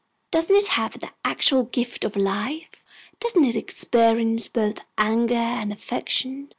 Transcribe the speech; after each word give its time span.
Doesn't 0.31 0.55
it 0.55 0.67
have 0.69 0.99
the 0.99 1.11
actual 1.23 1.61
gift 1.61 2.03
of 2.03 2.15
life? 2.15 2.83
Doesn't 3.19 3.45
it 3.45 3.55
experience 3.55 4.47
both 4.47 4.79
anger 4.97 5.35
and 5.35 5.71
affection? 5.71 6.49